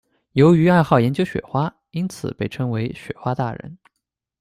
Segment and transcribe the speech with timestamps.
[0.31, 3.77] 由于爱好研究雪花，因此被称为“雪花大人”。